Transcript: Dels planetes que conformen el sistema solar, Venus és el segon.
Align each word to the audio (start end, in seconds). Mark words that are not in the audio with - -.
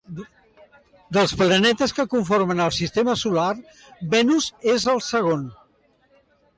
Dels 1.17 1.33
planetes 1.41 1.93
que 1.99 2.07
conformen 2.15 2.65
el 2.67 2.75
sistema 2.79 3.17
solar, 3.27 3.53
Venus 4.17 4.53
és 4.77 4.91
el 4.97 5.07
segon. 5.15 5.49